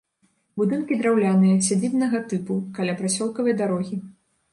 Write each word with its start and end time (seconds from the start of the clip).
Будынкі 0.59 0.95
драўляныя, 1.01 1.57
сядзібнага 1.67 2.21
тыпу, 2.31 2.57
каля 2.79 2.97
прасёлкавай 3.03 3.55
дарогі. 3.61 4.01